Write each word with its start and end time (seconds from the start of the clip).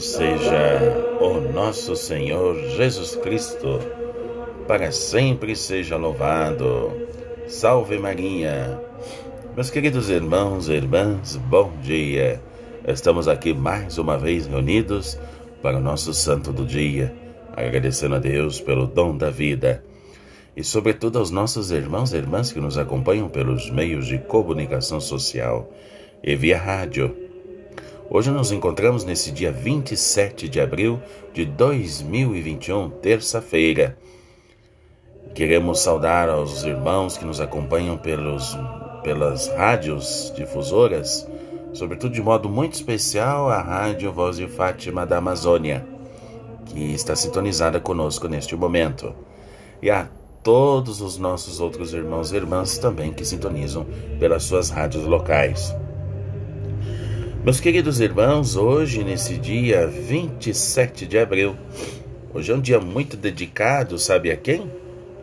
Seja 0.00 1.18
o 1.20 1.52
nosso 1.52 1.94
Senhor 1.94 2.56
Jesus 2.70 3.16
Cristo, 3.16 3.78
para 4.66 4.90
sempre 4.92 5.54
seja 5.54 5.98
louvado. 5.98 6.90
Salve 7.46 7.98
Maria. 7.98 8.80
Meus 9.54 9.68
queridos 9.68 10.08
irmãos 10.08 10.70
e 10.70 10.72
irmãs, 10.72 11.36
bom 11.36 11.70
dia. 11.82 12.40
Estamos 12.88 13.28
aqui 13.28 13.52
mais 13.52 13.98
uma 13.98 14.16
vez 14.16 14.46
reunidos 14.46 15.18
para 15.60 15.76
o 15.76 15.82
nosso 15.82 16.14
santo 16.14 16.50
do 16.50 16.64
dia, 16.64 17.14
agradecendo 17.54 18.14
a 18.14 18.18
Deus 18.18 18.58
pelo 18.58 18.86
dom 18.86 19.14
da 19.14 19.28
vida 19.28 19.84
e, 20.56 20.64
sobretudo, 20.64 21.18
aos 21.18 21.30
nossos 21.30 21.70
irmãos 21.70 22.14
e 22.14 22.16
irmãs 22.16 22.50
que 22.50 22.58
nos 22.58 22.78
acompanham 22.78 23.28
pelos 23.28 23.70
meios 23.70 24.06
de 24.06 24.16
comunicação 24.16 24.98
social 24.98 25.70
e 26.24 26.34
via 26.34 26.56
rádio 26.56 27.29
Hoje 28.12 28.28
nos 28.28 28.50
encontramos 28.50 29.04
nesse 29.04 29.30
dia 29.30 29.52
27 29.52 30.48
de 30.48 30.60
abril 30.60 31.00
de 31.32 31.44
2021, 31.44 32.90
terça-feira. 32.90 33.96
Queremos 35.32 35.78
saudar 35.78 36.28
aos 36.28 36.64
irmãos 36.64 37.16
que 37.16 37.24
nos 37.24 37.40
acompanham 37.40 37.96
pelos, 37.96 38.58
pelas 39.04 39.46
rádios 39.46 40.32
difusoras, 40.34 41.24
sobretudo 41.72 42.12
de 42.12 42.20
modo 42.20 42.48
muito 42.48 42.74
especial 42.74 43.48
a 43.48 43.62
Rádio 43.62 44.12
Voz 44.12 44.38
de 44.38 44.48
Fátima 44.48 45.06
da 45.06 45.18
Amazônia, 45.18 45.86
que 46.66 46.92
está 46.92 47.14
sintonizada 47.14 47.78
conosco 47.78 48.26
neste 48.26 48.56
momento. 48.56 49.14
E 49.80 49.88
a 49.88 50.08
todos 50.42 51.00
os 51.00 51.16
nossos 51.16 51.60
outros 51.60 51.94
irmãos 51.94 52.32
e 52.32 52.36
irmãs 52.36 52.76
também 52.76 53.12
que 53.12 53.24
sintonizam 53.24 53.86
pelas 54.18 54.42
suas 54.42 54.68
rádios 54.68 55.04
locais. 55.04 55.72
Meus 57.42 57.58
queridos 57.58 58.00
irmãos, 58.00 58.54
hoje, 58.54 59.02
nesse 59.02 59.38
dia 59.38 59.86
27 59.86 61.06
de 61.06 61.18
abril, 61.18 61.56
hoje 62.34 62.52
é 62.52 62.54
um 62.54 62.60
dia 62.60 62.78
muito 62.78 63.16
dedicado, 63.16 63.98
sabe 63.98 64.30
a 64.30 64.36
quem? 64.36 64.70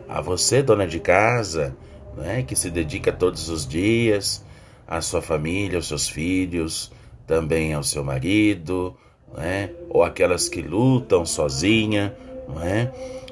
A 0.08 0.20
você, 0.20 0.60
dona 0.60 0.84
de 0.84 0.98
casa, 0.98 1.76
né, 2.16 2.42
que 2.42 2.56
se 2.56 2.70
dedica 2.70 3.12
todos 3.12 3.48
os 3.48 3.64
dias 3.64 4.44
à 4.84 5.00
sua 5.00 5.22
família, 5.22 5.78
aos 5.78 5.86
seus 5.86 6.08
filhos, 6.08 6.90
também 7.24 7.72
ao 7.72 7.84
seu 7.84 8.02
marido, 8.02 8.96
né, 9.36 9.70
ou 9.88 10.02
aquelas 10.02 10.48
que 10.48 10.60
lutam 10.60 11.24
sozinha, 11.24 12.12
né, 12.48 12.90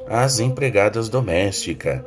as 0.09 0.39
empregadas 0.39 1.09
domésticas. 1.09 2.03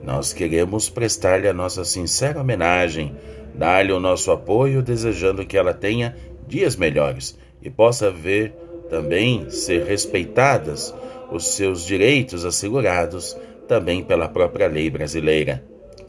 Nós 0.00 0.32
queremos 0.32 0.88
prestar-lhe 0.88 1.48
a 1.48 1.52
nossa 1.52 1.84
sincera 1.84 2.40
homenagem 2.40 3.16
dar-lhe 3.54 3.92
o 3.92 4.00
nosso 4.00 4.30
apoio, 4.30 4.82
desejando 4.82 5.44
que 5.44 5.56
ela 5.56 5.74
tenha 5.74 6.16
dias 6.46 6.76
melhores 6.76 7.38
e 7.62 7.70
possa 7.70 8.10
ver 8.10 8.52
também 8.88 9.48
ser 9.50 9.84
respeitadas 9.84 10.94
os 11.30 11.46
seus 11.46 11.84
direitos 11.84 12.44
assegurados 12.44 13.36
também 13.68 14.02
pela 14.02 14.28
própria 14.28 14.66
lei 14.66 14.90
brasileira. 14.90 15.62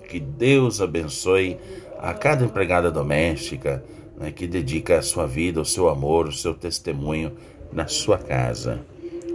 Que 0.10 0.20
Deus 0.20 0.82
abençoe 0.82 1.58
a 2.00 2.14
cada 2.14 2.44
empregada 2.44 2.90
doméstica 2.90 3.84
né, 4.18 4.32
que 4.32 4.48
dedica 4.48 4.98
a 4.98 5.02
sua 5.02 5.28
vida, 5.28 5.62
o 5.62 5.66
seu 5.66 5.88
amor, 5.88 6.28
o 6.28 6.32
seu 6.32 6.54
testemunho 6.54 7.34
na 7.72 7.88
sua 7.88 8.18
casa 8.18 8.82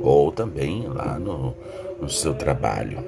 ou 0.00 0.30
também 0.30 0.86
lá 0.88 1.18
no, 1.18 1.54
no 2.00 2.08
seu 2.08 2.34
trabalho. 2.34 2.98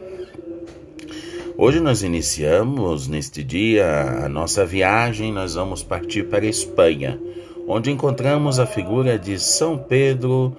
Hoje 1.60 1.80
nós 1.80 2.04
iniciamos 2.04 3.08
neste 3.08 3.42
dia 3.42 4.24
a 4.24 4.28
nossa 4.28 4.64
viagem, 4.64 5.32
nós 5.32 5.56
vamos 5.56 5.82
partir 5.82 6.28
para 6.28 6.44
a 6.44 6.48
Espanha, 6.48 7.20
onde 7.66 7.90
encontramos 7.90 8.60
a 8.60 8.64
figura 8.64 9.18
de 9.18 9.40
São 9.40 9.76
Pedro 9.76 10.56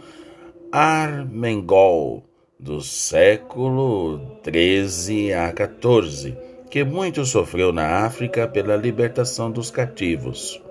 Armengol, 0.70 2.26
do 2.60 2.82
século 2.82 4.20
13 4.44 5.32
a 5.32 5.54
14, 5.54 6.38
que 6.70 6.84
muito 6.84 7.24
sofreu 7.24 7.72
na 7.72 8.06
África 8.06 8.46
pela 8.46 8.76
libertação 8.76 9.50
dos 9.50 9.72
cativos. 9.72 10.62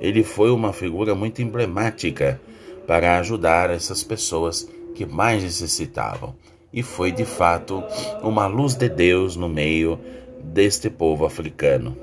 Ele 0.00 0.24
foi 0.24 0.50
uma 0.50 0.72
figura 0.72 1.14
muito 1.14 1.42
emblemática 1.42 2.40
para 2.86 3.18
ajudar 3.18 3.68
essas 3.68 4.02
pessoas 4.02 4.66
que 4.94 5.04
mais 5.04 5.42
necessitavam 5.42 6.34
e 6.72 6.82
foi 6.82 7.10
de 7.10 7.24
fato 7.24 7.82
uma 8.22 8.46
luz 8.46 8.74
de 8.74 8.88
Deus 8.88 9.36
no 9.36 9.48
meio 9.48 9.98
deste 10.42 10.88
povo 10.88 11.24
africano. 11.24 11.96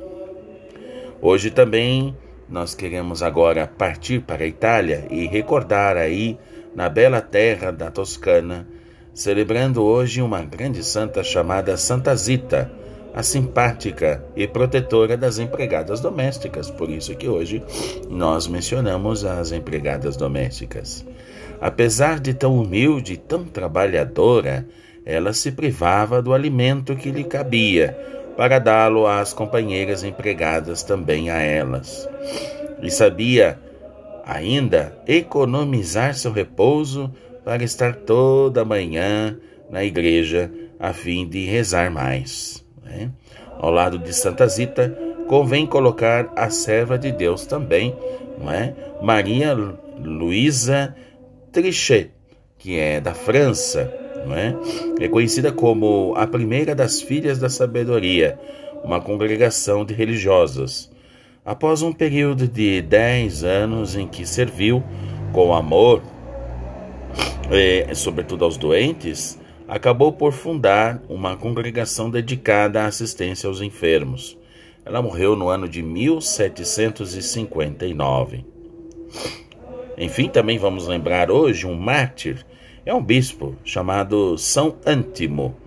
Hoje 1.22 1.50
também 1.50 2.16
nós 2.50 2.76
queremos 2.76 3.24
agora 3.24 3.68
partir 3.68 4.22
para 4.22 4.44
a 4.44 4.48
Itália 4.48 5.06
e 5.10 5.26
recordar 5.28 5.98
aí 5.98 6.38
na 6.76 6.88
bela 6.88 7.22
terra 7.22 7.72
da 7.72 7.90
Toscana, 7.90 8.68
celebrando 9.14 9.84
hoje 9.84 10.22
uma 10.22 10.44
grande 10.44 10.84
santa 10.84 11.24
chamada 11.24 11.76
Santa 11.76 12.16
Zita, 12.16 12.72
a 13.18 13.24
simpática 13.24 14.24
e 14.36 14.48
protetora 14.48 15.18
das 15.18 15.40
empregadas 15.40 16.00
domésticas. 16.00 16.70
Por 16.70 16.88
isso 16.88 17.16
que 17.16 17.28
hoje 17.28 17.64
nós 18.12 18.46
mencionamos 18.48 19.26
as 19.26 19.52
empregadas 19.52 20.16
domésticas. 20.16 21.04
Apesar 21.60 22.20
de 22.20 22.36
tão 22.36 22.56
humilde 22.56 23.14
e 23.14 23.18
tão 23.18 23.44
trabalhadora, 23.44 24.68
ela 25.04 25.34
se 25.34 25.52
privava 25.52 26.22
do 26.22 26.32
alimento 26.32 26.96
que 26.96 27.10
lhe 27.10 27.24
cabia, 27.24 27.98
para 28.38 28.60
dá-lo 28.60 29.08
às 29.08 29.34
companheiras 29.34 30.04
empregadas 30.04 30.84
também 30.84 31.32
a 31.32 31.42
elas. 31.42 32.08
E 32.84 32.92
sabia 32.92 33.60
ainda 34.24 34.96
economizar 35.08 36.14
seu 36.14 36.32
repouso 36.32 37.12
para 37.44 37.64
estar 37.64 37.96
toda 37.96 38.64
manhã 38.64 39.40
na 39.72 39.84
igreja 39.84 40.52
a 40.80 40.94
fim 40.94 41.28
de 41.28 41.46
rezar 41.46 41.90
mais. 41.90 42.67
Né? 42.98 43.12
Ao 43.60 43.72
lado 43.72 43.98
de 43.98 44.14
Santa 44.14 44.48
Zita, 44.48 44.98
convém 45.28 45.66
colocar 45.66 46.32
a 46.36 46.50
serva 46.50 46.98
de 46.98 47.12
Deus 47.12 47.46
também, 47.46 47.96
não 48.40 48.52
é? 48.52 48.74
Maria 49.02 49.54
Luísa 50.00 50.96
Trichet, 51.52 52.12
que 52.58 52.78
é 52.78 53.00
da 53.00 53.14
França, 53.14 53.92
não 54.26 54.36
é? 54.36 54.56
é 55.00 55.08
conhecida 55.08 55.52
como 55.52 56.14
a 56.16 56.26
primeira 56.26 56.74
das 56.74 57.02
filhas 57.02 57.40
da 57.40 57.50
sabedoria, 57.50 58.40
uma 58.84 59.02
congregação 59.02 59.86
de 59.86 59.94
religiosas. 59.94 60.92
Após 61.46 61.82
um 61.82 61.94
período 61.94 62.48
de 62.48 62.82
dez 62.82 63.44
anos 63.44 63.96
em 63.96 64.08
que 64.08 64.26
serviu 64.26 64.84
com 65.32 65.54
amor, 65.54 66.02
e, 67.50 67.96
sobretudo 67.96 68.44
aos 68.44 68.58
doentes, 68.58 69.40
acabou 69.68 70.14
por 70.14 70.32
fundar 70.32 71.04
uma 71.10 71.36
congregação 71.36 72.10
dedicada 72.10 72.84
à 72.84 72.86
assistência 72.86 73.48
aos 73.48 73.60
enfermos. 73.62 74.38
Ela 74.86 75.02
morreu 75.02 75.36
no 75.36 75.50
ano 75.50 75.68
de 75.68 75.84
1759. 75.84 78.46
Enfim, 79.98 80.30
também 80.30 80.58
vamos 80.58 80.88
lembrar 80.88 81.30
hoje 81.30 81.68
um 81.68 81.74
mártir, 81.74 82.46
é 82.86 82.94
um 82.94 83.04
bispo 83.04 83.58
chamado 83.66 84.38
São 84.38 84.78
Antimo. 84.86 85.58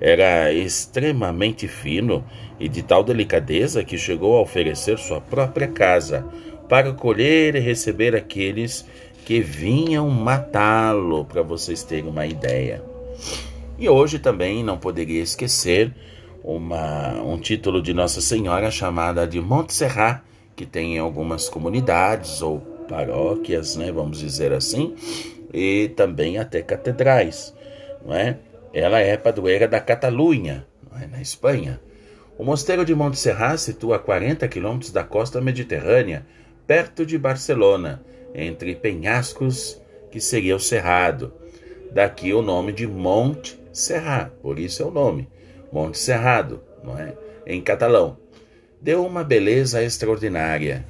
Era 0.00 0.52
extremamente 0.52 1.66
fino 1.66 2.24
e 2.60 2.68
de 2.68 2.84
tal 2.84 3.02
delicadeza 3.02 3.82
que 3.82 3.98
chegou 3.98 4.36
a 4.36 4.42
oferecer 4.42 4.96
sua 4.98 5.20
própria 5.20 5.66
casa 5.66 6.24
para 6.68 6.90
acolher 6.90 7.56
e 7.56 7.60
receber 7.60 8.14
aqueles 8.14 8.86
que 9.24 9.40
vinham 9.40 10.08
matá-lo, 10.08 11.24
para 11.24 11.42
vocês 11.42 11.82
terem 11.82 12.08
uma 12.08 12.26
ideia. 12.26 12.80
E 13.78 13.88
hoje 13.88 14.18
também 14.18 14.64
não 14.64 14.76
poderia 14.76 15.22
esquecer 15.22 15.94
uma, 16.42 17.12
um 17.22 17.38
título 17.38 17.80
de 17.80 17.94
Nossa 17.94 18.20
Senhora 18.20 18.72
chamada 18.72 19.24
de 19.24 19.40
Montserrat, 19.40 20.22
que 20.56 20.66
tem 20.66 20.96
em 20.96 20.98
algumas 20.98 21.48
comunidades 21.48 22.42
ou 22.42 22.58
paróquias, 22.88 23.76
né, 23.76 23.92
vamos 23.92 24.18
dizer 24.18 24.52
assim, 24.52 24.96
e 25.54 25.92
também 25.94 26.38
até 26.38 26.60
catedrais, 26.60 27.54
não 28.04 28.14
é? 28.14 28.38
Ela 28.72 28.98
é 28.98 29.16
padroeira 29.16 29.68
da 29.68 29.78
Catalunha, 29.78 30.66
é? 31.00 31.06
na 31.06 31.22
Espanha. 31.22 31.80
O 32.36 32.44
mosteiro 32.44 32.84
de 32.84 32.94
Montserrat 32.94 33.58
situa 33.58 33.96
a 33.96 34.00
40 34.00 34.46
quilômetros 34.48 34.90
da 34.90 35.04
costa 35.04 35.40
mediterrânea, 35.40 36.26
perto 36.66 37.06
de 37.06 37.16
Barcelona, 37.16 38.02
entre 38.34 38.74
penhascos, 38.74 39.80
que 40.10 40.20
seria 40.20 40.56
o 40.56 40.60
Cerrado. 40.60 41.32
Daqui 41.92 42.32
o 42.34 42.42
nome 42.42 42.72
de 42.72 42.86
Monte 42.86 43.57
Serrat, 43.72 44.30
por 44.42 44.58
isso 44.58 44.82
é 44.82 44.86
o 44.86 44.90
nome, 44.90 45.28
Monte 45.72 45.98
Cerrado, 45.98 46.62
não 46.82 46.98
é? 46.98 47.14
Em 47.46 47.60
catalão. 47.60 48.16
Deu 48.80 49.04
uma 49.04 49.24
beleza 49.24 49.82
extraordinária 49.82 50.86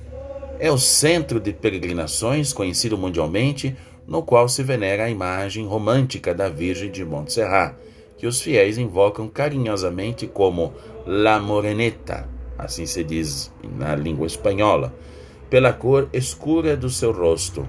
é 0.61 0.71
o 0.71 0.79
centro 0.79 1.39
de 1.39 1.53
peregrinações 1.53 2.53
conhecido 2.53 2.99
mundialmente, 2.99 3.77
no 4.07 4.23
qual 4.23 4.49
se 4.49 4.63
venera 4.63 5.05
a 5.05 5.11
imagem 5.11 5.65
romântica 5.65 6.35
da 6.35 6.49
Virgem 6.49 6.91
de 6.91 7.05
Montserrat, 7.05 7.77
que 8.17 8.27
os 8.27 8.41
fiéis 8.41 8.77
invocam 8.77 9.29
carinhosamente 9.29 10.27
como 10.27 10.75
La 11.07 11.39
Moreneta, 11.39 12.29
assim 12.59 12.87
se 12.87 13.05
diz 13.05 13.53
na 13.77 13.95
língua 13.95 14.27
espanhola, 14.27 14.93
pela 15.49 15.73
cor 15.73 16.09
escura 16.13 16.77
do 16.77 16.91
seu 16.91 17.13
rosto. 17.13 17.69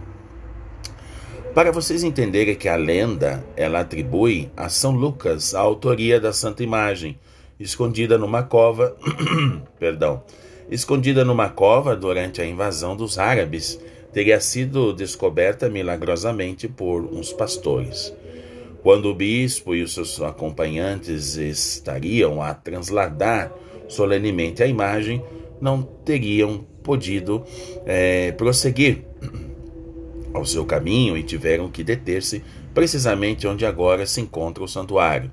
Para 1.53 1.71
vocês 1.71 2.03
entenderem 2.03 2.55
que 2.55 2.69
a 2.69 2.75
lenda, 2.75 3.43
ela 3.57 3.79
atribui 3.79 4.51
a 4.55 4.69
São 4.69 4.91
Lucas 4.91 5.55
a 5.55 5.59
autoria 5.59 6.19
da 6.19 6.31
Santa 6.31 6.63
Imagem, 6.63 7.19
escondida 7.59 8.19
numa 8.19 8.43
cova, 8.43 8.95
perdão, 9.79 10.21
escondida 10.69 11.25
numa 11.25 11.49
cova 11.49 11.95
durante 11.95 12.39
a 12.39 12.45
invasão 12.45 12.95
dos 12.95 13.17
árabes, 13.17 13.79
teria 14.13 14.39
sido 14.39 14.93
descoberta 14.93 15.67
milagrosamente 15.67 16.67
por 16.67 17.03
uns 17.03 17.33
pastores. 17.33 18.13
Quando 18.83 19.09
o 19.09 19.15
bispo 19.15 19.73
e 19.73 19.81
os 19.81 19.93
seus 19.93 20.21
acompanhantes 20.21 21.35
estariam 21.35 22.43
a 22.43 22.53
transladar 22.53 23.51
solenemente 23.87 24.61
a 24.61 24.67
imagem, 24.67 25.21
não 25.59 25.81
teriam 25.81 26.63
podido 26.83 27.43
é, 27.85 28.31
prosseguir 28.33 29.08
ao 30.33 30.45
seu 30.45 30.65
caminho 30.65 31.17
e 31.17 31.23
tiveram 31.23 31.69
que 31.69 31.83
deter-se 31.83 32.43
precisamente 32.73 33.47
onde 33.47 33.65
agora 33.65 34.05
se 34.05 34.21
encontra 34.21 34.63
o 34.63 34.67
santuário. 34.67 35.31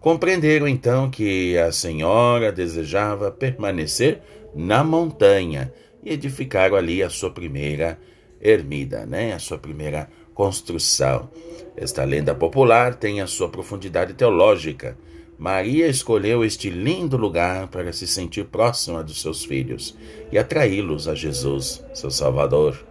Compreenderam 0.00 0.68
então 0.68 1.10
que 1.10 1.58
a 1.58 1.72
senhora 1.72 2.52
desejava 2.52 3.30
permanecer 3.30 4.20
na 4.54 4.84
montanha 4.84 5.72
e 6.02 6.12
edificaram 6.12 6.76
ali 6.76 7.02
a 7.02 7.10
sua 7.10 7.30
primeira 7.30 7.98
ermida, 8.40 9.04
né? 9.04 9.32
a 9.32 9.38
sua 9.38 9.58
primeira 9.58 10.08
construção. 10.32 11.28
Esta 11.76 12.04
lenda 12.04 12.34
popular 12.34 12.94
tem 12.94 13.20
a 13.20 13.26
sua 13.26 13.48
profundidade 13.48 14.14
teológica. 14.14 14.96
Maria 15.36 15.88
escolheu 15.88 16.44
este 16.44 16.70
lindo 16.70 17.16
lugar 17.16 17.68
para 17.68 17.92
se 17.92 18.06
sentir 18.06 18.44
próxima 18.44 19.02
dos 19.02 19.20
seus 19.20 19.44
filhos 19.44 19.96
e 20.30 20.38
atraí-los 20.38 21.08
a 21.08 21.14
Jesus, 21.14 21.84
seu 21.92 22.10
Salvador. 22.10 22.84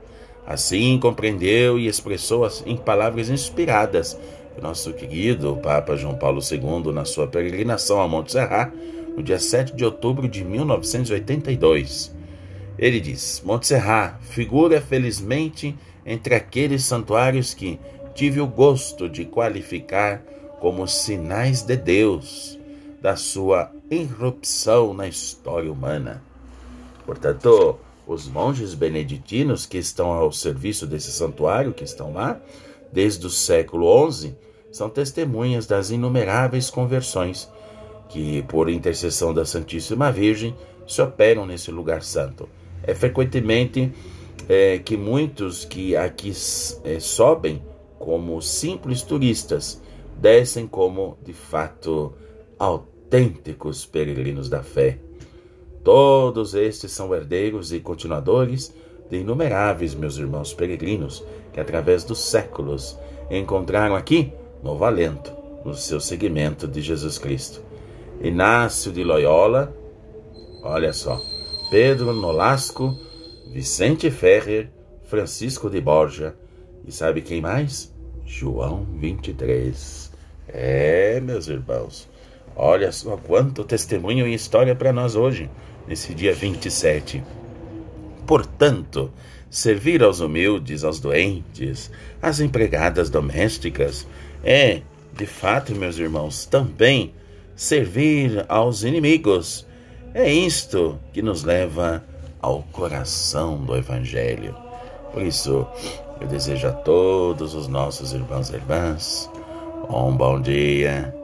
Assim 0.47 0.97
compreendeu 0.97 1.77
e 1.77 1.87
expressou 1.87 2.49
em 2.65 2.77
palavras 2.77 3.29
inspiradas 3.29 4.17
nosso 4.61 4.93
querido 4.93 5.55
Papa 5.57 5.95
João 5.95 6.15
Paulo 6.15 6.41
II 6.41 6.91
na 6.91 7.05
sua 7.05 7.27
peregrinação 7.27 8.01
a 8.01 8.07
Monte 8.07 8.31
Serrat, 8.31 8.73
no 9.15 9.23
dia 9.23 9.39
7 9.39 9.75
de 9.75 9.85
outubro 9.85 10.27
de 10.27 10.43
1982. 10.43 12.15
Ele 12.77 12.99
diz: 12.99 13.41
Monte 13.45 13.67
Serrat 13.67 14.15
figura 14.21 14.81
felizmente 14.81 15.75
entre 16.05 16.35
aqueles 16.35 16.83
santuários 16.83 17.53
que 17.53 17.79
tive 18.13 18.39
o 18.39 18.47
gosto 18.47 19.09
de 19.09 19.25
qualificar 19.25 20.21
como 20.59 20.87
sinais 20.87 21.61
de 21.61 21.75
Deus, 21.75 22.57
da 23.01 23.15
sua 23.15 23.71
irrupção 23.91 24.93
na 24.93 25.07
história 25.07 25.71
humana. 25.71 26.23
Portanto, 27.05 27.79
os 28.07 28.27
monges 28.27 28.73
beneditinos 28.73 29.65
que 29.65 29.77
estão 29.77 30.11
ao 30.11 30.31
serviço 30.31 30.87
desse 30.87 31.11
santuário, 31.11 31.73
que 31.73 31.83
estão 31.83 32.13
lá, 32.13 32.39
desde 32.91 33.25
o 33.27 33.29
século 33.29 34.09
XI, 34.11 34.35
são 34.71 34.89
testemunhas 34.89 35.67
das 35.67 35.91
inumeráveis 35.91 36.69
conversões 36.69 37.49
que, 38.07 38.43
por 38.43 38.69
intercessão 38.69 39.33
da 39.33 39.45
Santíssima 39.45 40.11
Virgem, 40.11 40.55
se 40.87 41.01
operam 41.01 41.45
nesse 41.45 41.69
lugar 41.69 42.01
santo. 42.01 42.47
É 42.81 42.95
frequentemente 42.95 43.91
é, 44.47 44.79
que 44.79 44.95
muitos 44.95 45.65
que 45.65 45.95
aqui 45.95 46.31
é, 46.83 46.99
sobem 46.99 47.61
como 47.99 48.41
simples 48.41 49.01
turistas 49.01 49.81
descem 50.17 50.65
como, 50.65 51.17
de 51.23 51.33
fato, 51.33 52.13
autênticos 52.57 53.85
peregrinos 53.85 54.49
da 54.49 54.63
fé. 54.63 54.99
Todos 55.87 56.53
estes 56.53 56.91
são 56.91 57.15
herdeiros 57.15 57.71
e 57.71 57.79
continuadores 57.79 58.75
de 59.09 59.19
inumeráveis 59.19 59.95
meus 59.95 60.17
irmãos 60.17 60.53
peregrinos 60.53 61.23
que, 61.53 61.61
através 61.61 62.03
dos 62.03 62.19
séculos, 62.19 62.99
encontraram 63.31 63.95
aqui 63.95 64.33
novo 64.61 64.83
alento 64.83 65.31
no 65.63 65.73
seu 65.73 66.01
seguimento 66.01 66.67
de 66.67 66.81
Jesus 66.81 67.17
Cristo. 67.17 67.61
Inácio 68.21 68.91
de 68.91 69.01
Loyola, 69.01 69.73
olha 70.61 70.91
só, 70.91 71.21
Pedro 71.71 72.11
Nolasco, 72.11 72.93
Vicente 73.53 74.11
Ferrer, 74.11 74.69
Francisco 75.05 75.69
de 75.69 75.79
Borja 75.79 76.35
e 76.85 76.91
sabe 76.91 77.21
quem 77.21 77.39
mais? 77.39 77.95
João 78.25 78.85
23. 78.99 80.11
É, 80.49 81.21
meus 81.21 81.47
irmãos, 81.47 82.09
olha 82.57 82.91
só 82.91 83.15
quanto 83.15 83.63
testemunho 83.63 84.27
e 84.27 84.33
história 84.33 84.75
para 84.75 84.91
nós 84.91 85.15
hoje, 85.15 85.49
nesse 85.87 86.13
dia 86.13 86.33
27. 86.33 87.23
Portanto, 88.25 89.11
servir 89.49 90.03
aos 90.03 90.19
humildes, 90.19 90.83
aos 90.83 90.99
doentes, 90.99 91.89
às 92.21 92.39
empregadas 92.39 93.09
domésticas, 93.09 94.05
é, 94.43 94.81
de 95.13 95.25
fato, 95.25 95.73
meus 95.73 95.97
irmãos, 95.97 96.45
também 96.45 97.13
servir 97.55 98.45
aos 98.47 98.83
inimigos. 98.83 99.65
É 100.13 100.31
isto 100.31 100.99
que 101.13 101.21
nos 101.21 101.43
leva 101.43 102.03
ao 102.41 102.63
coração 102.71 103.57
do 103.57 103.75
Evangelho. 103.75 104.55
Por 105.13 105.21
isso, 105.21 105.65
eu 106.19 106.27
desejo 106.27 106.67
a 106.67 106.71
todos 106.71 107.55
os 107.55 107.67
nossos 107.67 108.13
irmãos 108.13 108.49
e 108.49 108.55
irmãs 108.55 109.29
um 109.89 110.15
bom 110.15 110.39
dia, 110.41 111.15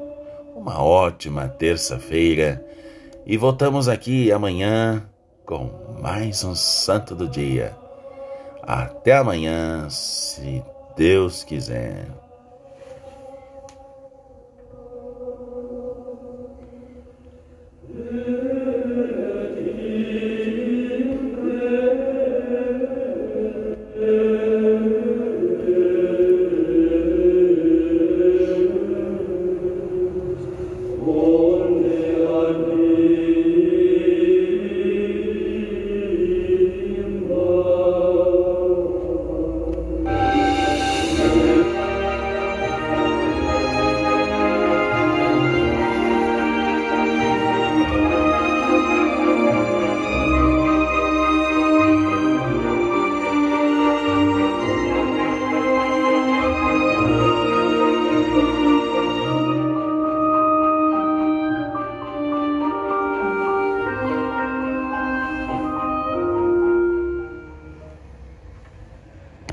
uma 0.56 0.82
ótima 0.82 1.50
terça-feira 1.50 2.64
e 3.26 3.38
voltamos 3.38 3.88
aqui 3.88 4.32
amanhã 4.32 5.08
com 5.46 5.70
mais 6.02 6.44
um 6.44 6.54
Santo 6.56 7.16
do 7.16 7.28
Dia. 7.28 7.76
Até 8.62 9.18
amanhã, 9.18 9.90
se 9.90 10.64
Deus 10.96 11.44
quiser. 11.44 12.23